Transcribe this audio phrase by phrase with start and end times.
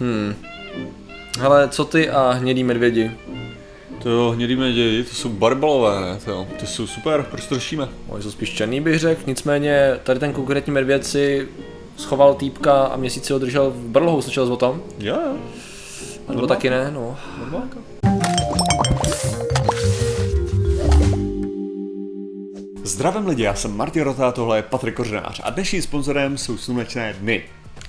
[0.00, 0.34] Hmm.
[1.38, 3.10] Hele, co ty a hnědý medvědi?
[4.02, 6.18] To jo, hnědý medvědi, to jsou barbalové, ne?
[6.24, 7.88] To, jo, to jsou super, proč to řešíme?
[8.08, 11.48] Oni jsou spíš černý bych řekl, nicméně tady ten konkrétní medvěd si
[11.96, 14.82] schoval týpka a měsíc si ho držel v brlohu, slyšel jsi o tom?
[14.98, 15.36] Jo, jo.
[16.28, 17.18] A nebo taky ne, no.
[17.38, 17.78] Normálka.
[22.84, 27.14] Zdravím lidi, já jsem Martin Rota, tohle je Patrik Kořenář a dnešním sponzorem jsou Slunečné
[27.20, 27.42] dny.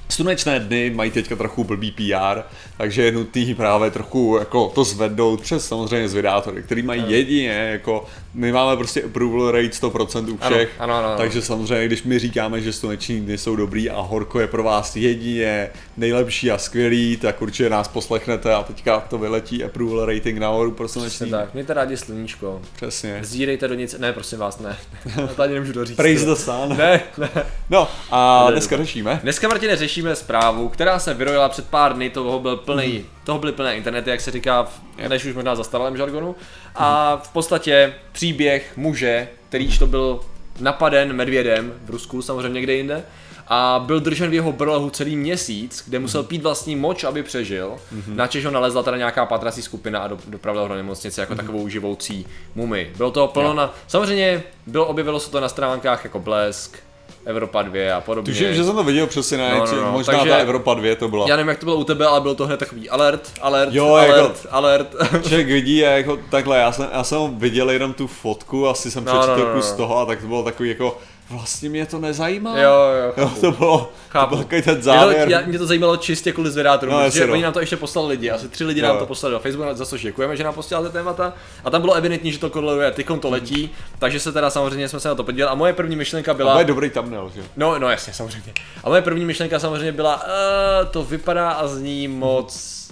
[0.09, 2.41] Slunečné dny mají teďka trochu blbý PR,
[2.77, 8.05] takže je nutný právě trochu jako to zvednout přes samozřejmě zvědátory, který mají jedině jako,
[8.33, 11.17] my máme prostě approval rate 100% u všech, ano, ano, ano.
[11.17, 14.95] takže samozřejmě když my říkáme, že sluneční dny jsou dobrý a horko je pro vás
[14.95, 20.71] jedině nejlepší a skvělý, tak určitě nás poslechnete a teďka to vyletí approval rating nahoru
[20.71, 22.61] pro Přesně sluneční tak, mějte rádi sluníčko.
[22.75, 23.19] Přesně.
[23.21, 24.77] Zdírejte do nic, ne prosím vás, ne.
[25.37, 25.95] ani nemůžu to říct.
[25.97, 26.77] Praise the sun.
[26.77, 27.29] Ne, ne.
[27.69, 28.83] No a Ne, ne, dneska ne.
[28.85, 29.19] řešíme.
[29.23, 33.51] Dneska, Martine, řešíme zprávu, která se vyrojila před pár dny, toho byl plný, toho byly
[33.51, 36.35] plné internety, jak se říká, v, než už možná zastaralém žargonu.
[36.75, 40.19] A v podstatě příběh muže, kterýž to byl
[40.59, 43.03] napaden medvědem v Rusku, samozřejmě někde jinde,
[43.47, 47.77] a byl držen v jeho brlohu celý měsíc, kde musel pít vlastní moč, aby přežil.
[47.95, 48.15] Mm-hmm.
[48.15, 51.37] Načež ho nalezla teda nějaká patrací skupina a do, dopravila ho do nemocnice jako mm-hmm.
[51.37, 52.25] takovou živoucí
[52.55, 52.91] mumy.
[52.97, 53.73] Bylo to plno na...
[53.87, 56.77] Samozřejmě bylo, objevilo se to na stránkách jako Blesk,
[57.25, 58.33] Evropa 2 a podobně.
[58.33, 60.95] Tuším, že jsem to viděl přesně na No, no, no, možná takže- ta Evropa 2
[60.95, 61.25] to byla.
[61.29, 63.87] Já nevím, jak to bylo u tebe, ale byl to hned takový alert, alert, Jo,
[63.87, 64.95] alert, jako- alert.
[65.27, 69.05] Člověk vidí a jako takhle, já jsem, já jsem viděl jenom tu fotku, asi jsem
[69.05, 69.77] No, přečetl no, no, kus no.
[69.77, 70.97] toho a tak to bylo takový jako,
[71.29, 72.59] vlastně mě to nezajímá.
[72.59, 73.41] jo, jo, jo chápu.
[73.41, 74.35] to bylo, to Chápu.
[74.35, 75.25] byl takový ten Mě závěr.
[75.27, 77.33] to, já, mě to zajímalo čistě kvůli zvědátorům, No, no, protože no.
[77.33, 78.99] oni nám to ještě poslali lidi, asi tři lidi Jo, nám jo.
[78.99, 81.33] to poslali do Facebooku, za což děkujeme, že nám posíláte témata.
[81.65, 84.99] A tam bylo evidentní, že to koreluje, tykom to letí, takže se teda samozřejmě jsme
[84.99, 85.51] se na to podívali.
[85.51, 87.41] A moje první myšlenka byla, To je dobrý thumbnail, že?
[87.57, 88.53] no, no jasně, samozřejmě.
[88.83, 92.82] A moje první myšlenka samozřejmě byla, uh, to vypadá a zní moc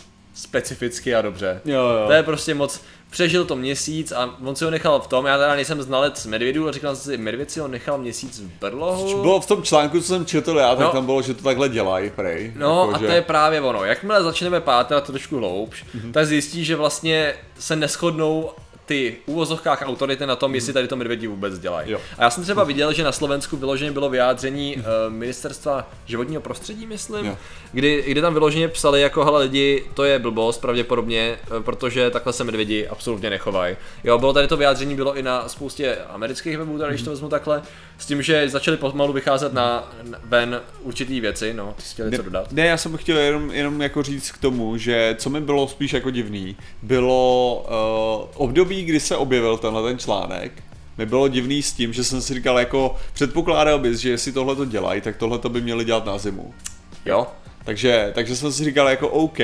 [0.41, 1.61] specificky a dobře.
[1.65, 2.03] Jo, jo.
[2.07, 5.37] To je prostě moc, přežil to měsíc a on si ho nechal v tom, já
[5.37, 9.21] teda nejsem znalec medvědů, ale říkal jsem si, medvěd si ho nechal měsíc v brlohu.
[9.21, 10.91] Bylo v tom článku, co jsem četl já, tak No.
[10.91, 12.53] tam bylo, že to takhle dělají, prej.
[12.55, 13.05] No jako, a že...
[13.07, 13.85] to je právě ono.
[13.85, 16.11] Jakmile začneme pátrat trošku hloubš, mm-hmm.
[16.11, 18.49] tak zjistí, že vlastně se neschodnou
[18.91, 21.91] ty úvozovkách autority na tom, jestli tady to medvědi vůbec dělají.
[21.91, 21.99] Jo.
[22.17, 26.85] A já jsem třeba viděl, že na Slovensku vyloženě bylo vyjádření uh, ministerstva životního prostředí,
[26.87, 27.37] myslím, Jo.
[27.71, 32.33] kdy, kdy tam vyloženě psali jako hele lidi, to je blbost pravděpodobně, eh, protože takhle
[32.33, 33.75] se medvědi absolutně nechovají.
[34.03, 37.29] Jo, bylo tady to vyjádření, bylo i na spoustě amerických webů, tady, když to vezmu
[37.29, 37.61] takhle,
[37.97, 42.09] s tím, že začaly pomalu vycházet na, na ven určitý věci, no, ty jsi chtěl
[42.09, 42.51] něco dodat?
[42.51, 45.93] Ne, já jsem chtěl jenom, jenom jako říct k tomu, že co mi bylo spíš
[45.93, 47.65] jako divný, bylo
[48.33, 50.63] uh, období, kdy se objevil tenhle ten článek,
[50.97, 54.55] mi bylo divný s tím, že jsem si říkal jako, předpokládal bys, že jestli tohle
[54.55, 56.53] to dělají, tak tohle to by měli dělat na zimu.
[57.05, 57.27] Jo,
[57.65, 59.39] Takže, takže jsem si říkal jako OK,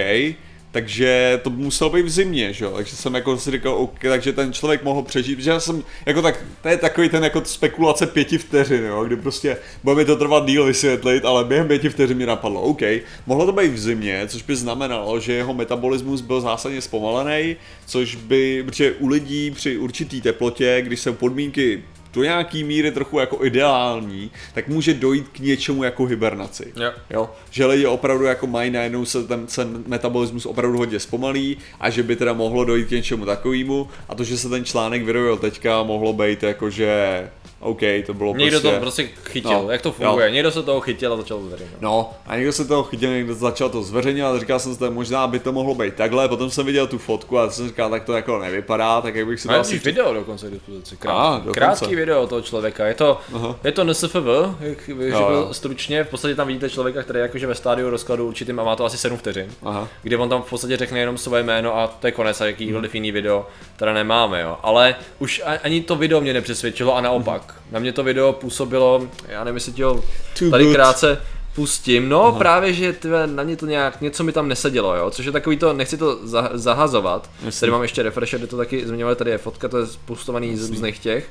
[0.72, 4.34] takže to muselo být v zimě, že jo, takže jsem jako si říkal, OK, takže
[4.34, 8.08] ten člověk mohl přežít, že já jsem, jako tak, to je takový ten jako spekulace
[8.08, 12.18] pěti vteřin, jo, kdy prostě bude mi to trvat díl vysvětlit, ale během pěti vteřin
[12.18, 12.82] mi napadlo, OK,
[13.26, 17.56] mohlo to být v zimě, což by znamenalo, že jeho metabolismus byl zásadně zpomalený,
[17.86, 23.20] což by, protože u lidí při určitý teplotě, když jsou podmínky do nějaký míry trochu
[23.20, 26.74] jako ideální, tak může dojít k něčemu jako hibernaci.
[26.76, 26.92] Jo.
[27.10, 31.90] Jo, že lidi opravdu jako mají najednou se ten, ten metabolismus opravdu hodně zpomalí a
[31.90, 35.38] že by teda mohlo dojít k něčemu takovému a to, že se ten článek vyrojil
[35.38, 37.30] teďka, mohlo být jako, že
[37.60, 38.76] OK, to bylo Někdo prostě...
[38.76, 40.34] to prostě chytil, No, jak to funguje, jo.
[40.34, 41.82] někdo se toho chytil a začal to zveřejňovat.
[41.82, 44.90] No, a někdo se toho chytil, někdo začal to zveřejňovat, a říkal jsem si, že
[44.90, 48.04] možná by to mohlo být takhle, potom jsem viděl tu fotku a jsem říkal, tak
[48.04, 49.80] to jako nevypadá, tak jak bych si to asi...
[49.80, 50.98] video dokonce k dispozici.
[50.98, 51.60] Krát, A, dokonce.
[51.60, 52.86] krátký video toho člověka.
[52.88, 53.56] Je to, Aha.
[53.64, 54.16] je to NSFV,
[54.60, 55.48] jak bych řekl jo.
[55.52, 56.04] stručně.
[56.04, 58.86] V podstatě tam vidíte člověka, který je jakože ve stádiu rozkladu určitým a má to
[58.86, 59.52] asi 7 vteřin.
[59.64, 59.88] Aha.
[60.04, 62.96] Kde on tam v podstatě řekne jenom své jméno a to je konec a jakýkoliv
[62.96, 63.48] jiný video
[63.78, 64.58] teda nemáme, jo.
[64.64, 67.47] Ale už ani to video mě nepřesvědčilo a naopak.
[67.72, 70.04] Na mě to video působilo, já nevím, jestli ti ho
[70.52, 71.22] tady krátce
[71.56, 72.10] pustím.
[72.10, 72.38] No Aha.
[72.38, 75.58] právě, že tyve, na mě to nějak, něco mi tam nesedělo, jo, což je takový
[75.58, 77.30] to, nechci to za, zahazovat.
[77.46, 77.60] Jasně.
[77.60, 80.70] Tady mám ještě refresher, kde to taky zmiňovali, tady je fotka, to je spustovaný z
[80.70, 81.30] různých těch.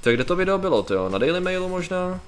[0.00, 2.20] Tak kde to video bylo, to jo, na Daily Mailu možná?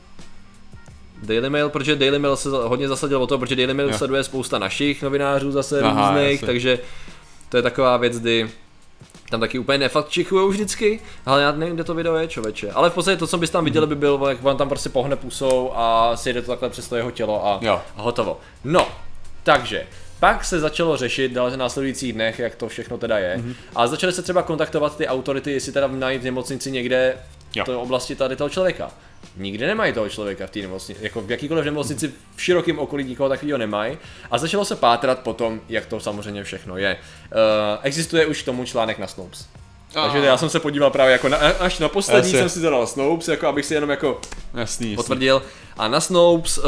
[1.22, 3.98] Daily Mail, protože Daily Mail se hodně zasadil o to, protože Daily Mail Jo.
[3.98, 6.46] sleduje spousta našich novinářů zase Aha, různých, jasně.
[6.46, 6.78] takže
[7.48, 8.50] to je taková věc, kdy
[9.30, 12.70] tam taky úplně nefakt čichujou vždycky, ale já nevím, kde to video je, člověče.
[12.70, 15.16] Ale v podstatě to, co bys tam viděli, by bylo, jak on tam prostě pohne
[15.16, 17.80] pusou a sjede to takhle přes to jeho tělo a, Jo.
[17.96, 18.40] a hotovo.
[18.64, 18.88] No,
[19.42, 19.86] takže,
[20.20, 23.36] pak se začalo řešit v následujících dnech, jak to všechno teda je.
[23.36, 23.54] Mm-hmm.
[23.76, 27.16] A začaly se třeba kontaktovat ty autority, jestli teda najít v nemocnici někde
[27.62, 28.90] v té oblasti tady toho člověka.
[29.36, 33.28] Nikdy nemají toho člověka v té nemocnici, jako v jakýkoliv nemocnici v širokém okolí nikoho
[33.28, 33.98] takového nemají.
[34.30, 36.96] A začalo se pátrat potom, jak to samozřejmě všechno je.
[36.96, 39.46] Uh, existuje už k tomu článek na Snopes.
[39.92, 42.38] Takže já jsem se podíval právě jako na, až na poslední Jasně.
[42.38, 44.20] jsem si zadal Snopes, jako abych si jenom jako
[44.54, 44.96] Jasný, jasný.
[44.96, 45.42] potvrdil.
[45.76, 46.64] A na Snopes, uh,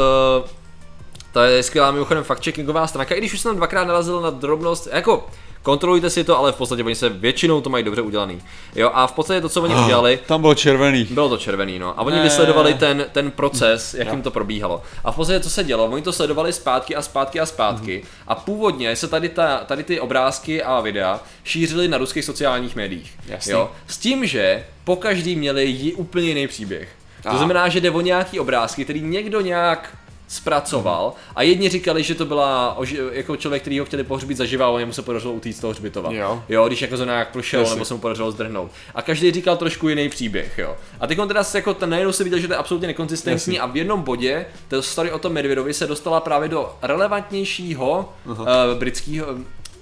[1.33, 4.87] to je skvělá mimochodem fact-checkingová stránka, i když už jsem tam dvakrát narazil na drobnost,
[4.91, 5.27] jako
[5.63, 8.41] kontrolujte si to, ale v podstatě oni se většinou to mají dobře udělaný.
[8.75, 11.03] Jo, a v podstatě to, co oni udělali, Tam bylo červený.
[11.11, 11.99] bylo to červený, no.
[11.99, 12.23] A oni Ne.
[12.23, 14.81] vysledovali ten, ten proces, jakým to probíhalo.
[15.03, 18.03] A v podstatě co se dělo, oni to sledovali zpátky a zpátky a zpátky.
[18.27, 23.13] A původně se tady, ta, tady ty obrázky a videa šířily na ruských sociálních médiích.
[23.27, 23.51] Jasný.
[23.51, 23.71] Jo?
[23.87, 26.89] S tím, že po každý měli úplně jiný příběh.
[27.31, 29.97] To znamená, že jde o nějaký obrázky, který někdo nějak
[30.31, 32.77] zpracoval a jedni říkali, že to byla
[33.11, 36.11] jako člověk, který ho chtěli pohřbít zaživa a jemu se podařilo utíct z toho hřbitova.
[36.11, 36.43] Jo.
[36.49, 37.75] jo, když jako nějak prošel, Jasně.
[37.75, 38.71] nebo se mu podařilo zdrhnout.
[38.95, 40.75] A každý říkal trošku jiný příběh, jo.
[40.99, 43.59] A teď on teda se jako ten najednou se viděl, že to je absolutně nekonzistentní
[43.59, 48.37] a v jednom bodě ta story o tom Medvědovi se dostala právě do relevantnějšího uh,
[48.79, 49.27] britského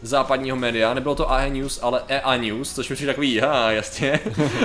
[0.02, 4.20] západního média, nebylo to AE News, ale EA News, což mi přijde takový, ha, jasně,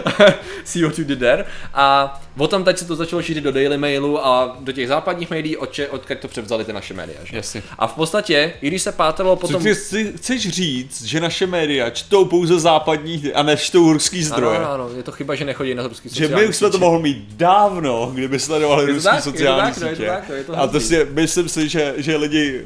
[0.64, 1.44] see what you did there.
[1.74, 5.30] A o tam teď se to začalo šířit do Daily Mailu a do těch západních
[5.30, 7.18] médií, odče, odkud to převzali ty naše média.
[7.24, 7.36] Že?
[7.36, 7.62] Jasně.
[7.78, 9.62] A v podstatě, i když se pátralo Co potom...
[9.62, 14.58] ty chci- chceš říct, že naše média čtou pouze západní a nečtou ruský zdroje?
[14.58, 17.02] Ano, ano, je to chyba, že nechodí na ruský Že my už jsme to mohli
[17.02, 20.10] mít dávno, kdyby sledovali ruský sociální sítě.
[20.56, 22.60] a to si, myslím si, že, že lidi,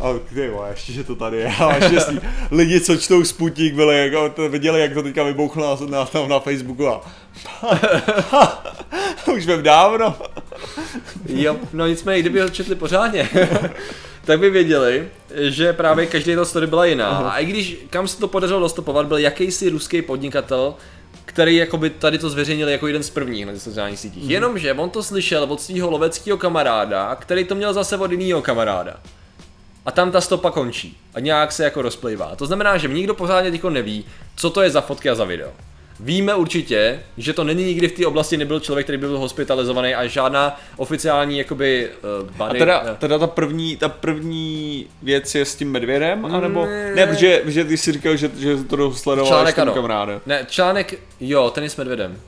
[0.00, 2.20] a ty vole, ještě, že to tady je, ale štěstí,
[2.50, 6.28] lidi, co čtou Sputnik, byli, jako, to viděli, jak to teďka vybouchlo na, na, tam
[6.28, 7.02] na Facebooku a
[9.36, 10.16] už jsme dávno.
[11.26, 13.28] Jo, no nicméně, kdyby ho četli pořádně,
[14.24, 17.08] tak by věděli, že právě každý to story byla jiná.
[17.08, 20.74] A i když kam se to podařilo dostupovat, byl jakýsi ruský podnikatel,
[21.24, 24.22] který jakoby tady to zveřejnil jako jeden z prvních na sociálních sítích.
[24.22, 24.32] Mhm.
[24.32, 28.96] Jenomže on to slyšel od svého loveckého kamaráda, který to měl zase od jiného kamaráda.
[29.86, 30.96] A tam ta stopa končí.
[31.14, 32.36] A nějak se jako rozplývá.
[32.36, 34.04] To znamená, že nikdo pořádně teďko neví,
[34.36, 35.48] co to je za fotky a za video.
[36.02, 39.94] Víme určitě, že to není nikdy v té oblasti nebyl člověk, který by byl hospitalizovaný
[39.94, 41.90] a žádná oficiální jakoby
[42.22, 46.24] uh, A body, teda, eh, teda ta první, ta první věc je s tím medvědem,
[46.26, 46.92] anebo, Ne.
[46.94, 49.72] ne, protože, protože ty jsi říkal, že, že to sledoval Článek ještě ano.
[49.74, 50.20] kamaráde.
[50.26, 52.20] Ne, článek, jo, ten je s medvědem.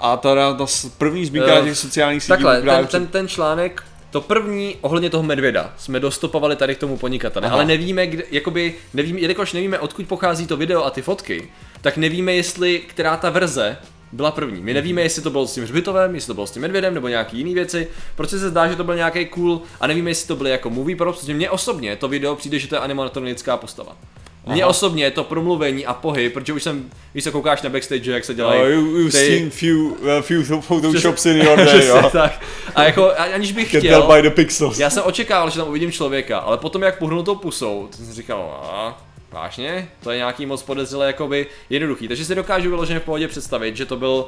[0.00, 3.28] A teda ta s- první zmínka na těch sociálních sítích Takhle, ten, před- ten, ten
[3.28, 3.82] článek,
[4.14, 7.54] to první ohledně toho medvěda jsme dostupovali tady k tomu podnikateli, Aha.
[7.54, 11.48] ale nevíme, kde, jakoby, nevíme, jelikož nevíme, odkud pochází to video a ty fotky,
[11.80, 13.76] tak nevíme, jestli která ta verze
[14.12, 14.62] byla první.
[14.62, 17.08] My nevíme, jestli to bylo s tím hřbitovem, jestli to bylo s tím medvědem nebo
[17.08, 17.88] nějaký jiný věci.
[18.16, 20.96] Prostě se zdá, že to byl nějaký cool a nevíme, jestli to byly jako movie
[20.96, 23.96] props, protože mně osobně to video přijde, že to je animatronická postava.
[24.46, 28.24] Mně osobně to promluvení a pohyb, protože už jsem, když se koukáš na backstage, jak
[28.24, 32.10] se dělají Oh, you, you've ty- seen few, uh, few photoshops in your day, jo.
[32.12, 32.40] tak.
[32.74, 34.78] A jako, aniž bych Can chtěl, by the pixels.
[34.78, 38.12] já jsem očekával, že tam uvidím člověka, ale potom jak pohnul tou pusou, to jsem
[38.12, 39.02] říkal, a
[39.32, 39.88] vážně?
[40.02, 42.08] To je nějaký moc podezřelé, jakoby jednoduchý.
[42.08, 44.26] Takže si dokážu vyloženě v pohodě představit, že to byl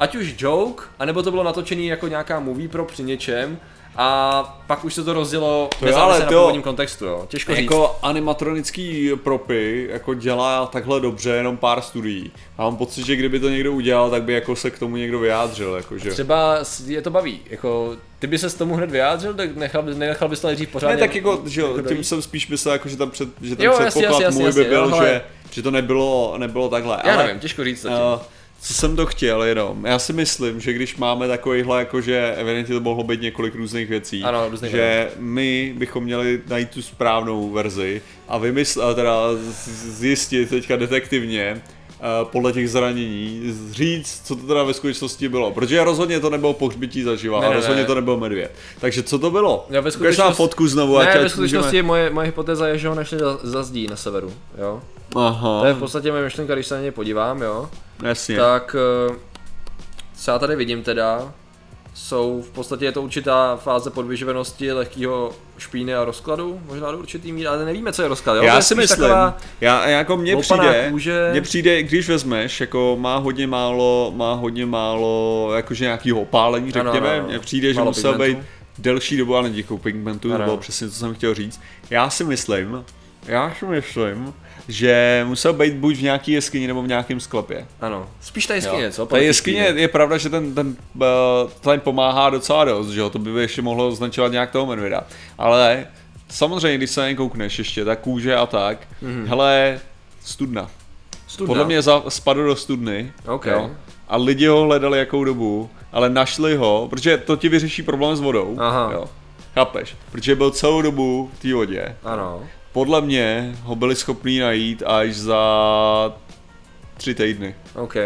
[0.00, 3.58] ať už joke, anebo to bylo natočený jako nějaká movie pro při něčem,
[3.98, 7.24] a pak už se to rozdělo To jo, ale na to- původním kontextu, jo.
[7.28, 7.62] Těžko říct.
[7.64, 12.30] Jako animatronický propy jako dělá takhle dobře jenom pár studií.
[12.58, 15.18] A mám pocit, že kdyby to někdo udělal, tak by jako se k tomu někdo
[15.18, 16.10] vyjádřil, jakože.
[16.10, 19.82] Třeba s- je to baví, jako ty by se s tomu hned vyjádřil, tak nechal,
[19.82, 20.94] by, nechal bys to nejdřív pořádně.
[20.96, 23.56] Ne, tak jako, že jo, jako tím jsem spíš myslel, jako, že tam před, že
[23.56, 26.98] ten Jo, předpoklad jasně, můj jasně, by byl, jo, že, že to nebylo, nebylo takhle.
[27.04, 27.98] Já ale, nevím, těžko říct zatím.
[27.98, 28.20] Uh,
[28.60, 32.74] co jsem to chtěl jenom, já si myslím, že když máme takovýhle, jako že evidentně
[32.74, 37.50] to mohlo být několik různých věcí, Ano, různých že my bychom měli najít tu správnou
[37.50, 39.16] verzi a vymyslet, teda
[39.88, 45.50] zjistit teďka detektivně, eh, podle těch zranění, říct, co to teda ve skutečnosti bylo.
[45.52, 47.86] Protože rozhodně to nebylo pohřbití zaživa Ne, a ne, rozhodně ne.
[47.86, 48.54] to nebyl medvěd.
[48.80, 49.66] Takže co to bylo?
[49.70, 51.86] Jo, ve Ukaž nám skutečnosti- fotku znovu, ne, ať, ve skutečnosti můžeme...
[51.86, 54.82] moje, moje hypotéza je, že ho našli za, za zdí na severu, jo.
[55.14, 57.70] Aha, To je v podstatě moje myšlenka, když se na ně podívám, jo.
[58.02, 58.36] jasně.
[58.36, 58.76] Tak,
[59.10, 59.14] eh,
[60.16, 61.32] co já tady vidím teda,
[61.94, 67.32] jsou v podstatě je to určitá fáze podvyživenosti, lehkého špíny a rozkladu, možná do určitý
[67.32, 68.40] míry, ale nevíme, co je rozklad, jo.
[68.42, 69.10] To Já je si myslím,
[69.60, 71.28] já, jako mně přijde, kůže.
[71.32, 77.08] mně přijde, když vezmeš, jako má hodně málo, má hodně málo, jakože nějakýho opálení, řekněme,
[77.10, 77.28] ano, ano.
[77.28, 78.40] mně přijde, že musel pigmentu.
[78.40, 78.46] být
[78.78, 81.60] delší dobu, ale díkou pigmentu, to bylo přesně, co jsem chtěl říct.
[81.90, 82.84] Já si myslím,
[83.26, 84.34] já si myslím,
[84.68, 87.66] že musel být buď v nějaký jeskyni nebo v nějakém sklepě.
[87.80, 89.06] Ano, spíš ta jeskyně, co?
[89.06, 89.80] Ta jeskyně špíny.
[89.80, 91.02] je pravda, že ten, ten uh,
[91.60, 95.00] tam pomáhá docela dost, že jo, to by ještě mohlo označovat nějak toho medvěda.
[95.38, 95.86] Ale
[96.28, 99.12] samozřejmě, když se na koukneš ještě, tak kůže a tak, Mhm.
[99.24, 99.28] mm-hmm.
[99.28, 99.80] hele,
[100.20, 100.70] studna.
[101.26, 101.46] Studna.
[101.46, 103.12] Podle mě za, spadl do studny.
[103.28, 103.46] OK.
[103.46, 103.70] Jo.
[104.08, 108.20] a lidi ho hledali jakou dobu, ale našli ho, protože to ti vyřeší problém s
[108.20, 108.56] vodou.
[108.60, 108.90] Aha.
[108.92, 109.04] Jo.
[109.54, 109.96] Chápeš?
[110.12, 111.96] Protože byl celou dobu v té vodě.
[112.04, 112.42] Ano.
[112.76, 115.40] Podle mě ho byli schopní najít až za
[116.96, 117.54] tři týdny.
[117.74, 117.96] OK.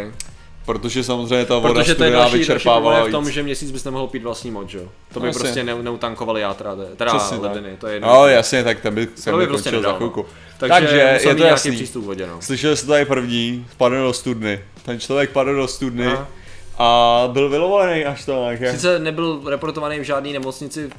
[0.66, 3.12] Protože samozřejmě ta voda Protože to je další, další vyčerpávala problém v víc.
[3.12, 4.78] tom, že měsíc bys nemohl pít vlastní že?
[4.78, 4.84] jo?
[5.14, 7.50] To by No, prostě ne, neutankovali játra, te- teda Přesně tak.
[7.50, 8.08] lediny, to je jedno.
[8.08, 9.96] No jasně, tak ten by, to by prostě za nedal, no.
[9.96, 10.26] chvilku.
[10.58, 11.72] Takže, Takže je to jasný.
[11.72, 12.42] přístup vodě, no.
[12.42, 14.60] Slyšeli jste tady první, spadl do studny.
[14.82, 16.28] Ten člověk padl do studny Aha.
[16.78, 18.72] a byl vylovolený až to nějaké.
[18.72, 20.90] Sice nebyl reportovaný v žádné nemocnici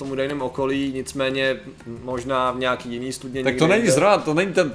[0.00, 1.60] v tom údajném okolí, nicméně
[2.02, 3.92] možná v nějaký jiný studně Tak to není jinde.
[3.92, 4.74] zrát, to není ten...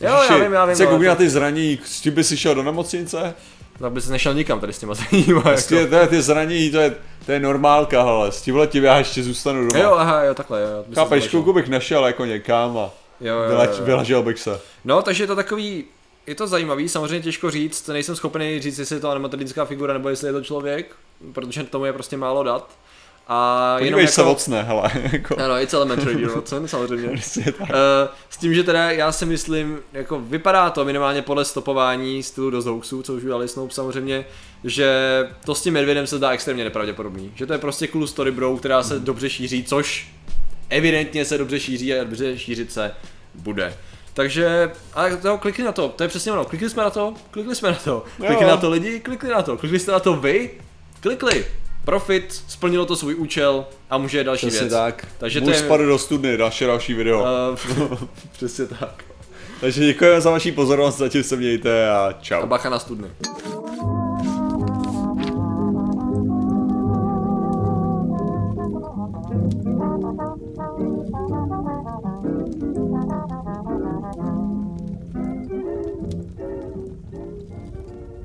[0.00, 2.62] Jo, já vím, já vím, Se ale ty zranění, s tím by si šel do
[2.62, 3.34] nemocnice?
[3.78, 5.40] Tak bys nešel nikam tady s těma zraněníma.
[5.40, 5.90] Prostě Jako.
[5.90, 6.94] to je ty zranění, to je,
[7.26, 9.84] to je normálka, hele, s tímhle tím já ještě zůstanu doma.
[9.84, 10.84] Jo, aha, jo, takhle, jo.
[10.88, 12.90] by Chápeš, chvilku bych nešel jako někam a
[13.20, 13.84] Jo, jo, jo, vylež, jo.
[13.84, 14.60] vyležel bych se.
[14.84, 15.84] No, takže je to takový,
[16.26, 20.08] je to zajímavý, samozřejmě těžko říct, nejsem schopný říct, jestli je to animatronická figura nebo
[20.08, 20.96] jestli je to člověk,
[21.32, 22.70] protože tomu je prostě málo dat.
[23.28, 25.36] A jenom Podívej se jako, ocne, hele, jako.
[25.36, 27.08] Ano, it's elementary, Watson, samozřejmě.
[27.16, 27.54] Prostě.
[27.62, 32.50] Eh, s tím, že teda já si myslím, jako vypadá to minimálně podle stopování stylu
[32.50, 34.24] do hoaxů, co už udělali Snoop samozřejmě,
[34.64, 34.90] že
[35.44, 37.32] to s tím medvědem se zdá extrémně nepravděpodobný.
[37.34, 40.08] Že to je prostě cool story bro, která se dobře šíří, což
[40.68, 42.90] evidentně se dobře šíří a dobře šířit se
[43.34, 43.74] bude.
[44.14, 47.54] Takže, ale to, klikni na to, to je přesně ono, klikli jsme na to, klikli
[47.54, 48.48] jsme na to, klikli Jo.
[48.48, 50.50] na to lidi, klikli na to, klikli jste na to vy,
[51.00, 51.46] klikli,
[51.86, 54.72] profit, splnilo to svůj účel a může další Přesně věc.
[54.72, 55.06] tak.
[55.18, 57.26] Takže Muž to je- spadl do studny, další další video.
[57.90, 57.98] Uh,
[58.32, 59.04] přesně tak.
[59.60, 62.40] Takže děkujeme za vaši pozornost, zatím se mějte a čau.
[62.42, 63.08] A bacha na studny.